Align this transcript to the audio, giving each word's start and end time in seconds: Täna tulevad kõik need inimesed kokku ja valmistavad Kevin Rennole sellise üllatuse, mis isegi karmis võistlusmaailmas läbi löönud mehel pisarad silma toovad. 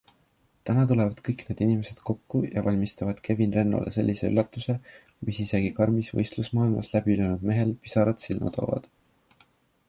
Täna 0.67 0.83
tulevad 0.91 1.19
kõik 1.25 1.41
need 1.49 1.59
inimesed 1.65 1.99
kokku 2.09 2.41
ja 2.55 2.63
valmistavad 2.67 3.21
Kevin 3.27 3.53
Rennole 3.57 3.93
sellise 3.99 4.31
üllatuse, 4.31 4.75
mis 5.29 5.43
isegi 5.45 5.69
karmis 5.81 6.11
võistlusmaailmas 6.21 6.91
läbi 6.97 7.19
löönud 7.21 7.47
mehel 7.53 7.77
pisarad 7.85 8.25
silma 8.27 8.55
toovad. 8.59 8.91